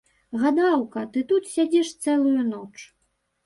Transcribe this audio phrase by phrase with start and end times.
[0.43, 2.77] Гадаўка, ты тут сядзіш цэлую ноч.